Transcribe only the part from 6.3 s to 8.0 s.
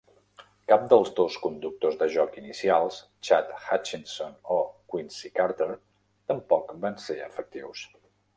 tampoc van ser efectius.